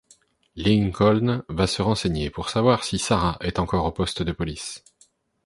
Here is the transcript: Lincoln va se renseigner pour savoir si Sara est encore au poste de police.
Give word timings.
Lincoln 0.55 1.43
va 1.47 1.67
se 1.67 1.83
renseigner 1.83 2.31
pour 2.31 2.49
savoir 2.49 2.83
si 2.83 2.97
Sara 2.97 3.37
est 3.39 3.59
encore 3.59 3.85
au 3.85 3.91
poste 3.91 4.23
de 4.23 4.31
police. 4.31 4.83